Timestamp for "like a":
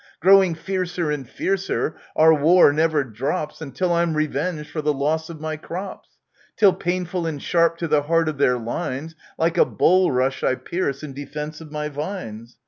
9.37-9.63